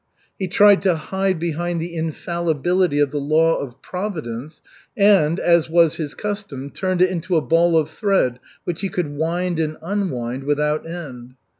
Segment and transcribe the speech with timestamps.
[0.39, 4.63] He tried to hide behind the infallibility of the law of Providence
[4.97, 9.09] and, as was his custom, turned it into a ball of thread which he could
[9.15, 11.35] wind and unwind without end.